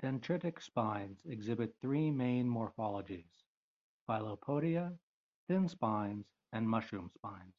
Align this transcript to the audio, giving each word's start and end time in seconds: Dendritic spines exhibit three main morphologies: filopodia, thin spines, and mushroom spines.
Dendritic 0.00 0.62
spines 0.62 1.18
exhibit 1.24 1.74
three 1.80 2.08
main 2.08 2.48
morphologies: 2.48 3.42
filopodia, 4.08 4.96
thin 5.48 5.68
spines, 5.68 6.26
and 6.52 6.70
mushroom 6.70 7.10
spines. 7.16 7.54